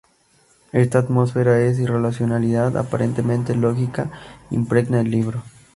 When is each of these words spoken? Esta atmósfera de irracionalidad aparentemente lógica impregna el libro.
Esta 0.71 0.97
atmósfera 0.97 1.53
de 1.53 1.71
irracionalidad 1.79 2.75
aparentemente 2.75 3.53
lógica 3.53 4.09
impregna 4.49 4.99
el 5.01 5.11
libro. 5.11 5.43